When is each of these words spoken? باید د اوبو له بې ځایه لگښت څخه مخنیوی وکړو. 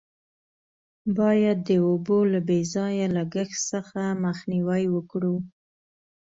باید 1.17 1.57
د 1.67 1.69
اوبو 1.87 2.17
له 2.31 2.39
بې 2.47 2.59
ځایه 2.73 3.07
لگښت 3.17 3.57
څخه 3.71 4.01
مخنیوی 4.25 4.83
وکړو. 4.95 5.35